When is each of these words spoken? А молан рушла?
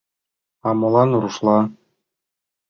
А 0.67 0.69
молан 0.79 1.09
рушла? 1.21 1.59